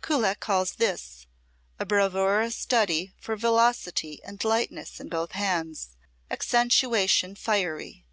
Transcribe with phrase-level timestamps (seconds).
[0.00, 1.26] Kullak calls this
[1.78, 5.90] "a bravura study for velocity and lightness in both hands.
[6.30, 8.06] Accentuation fiery!"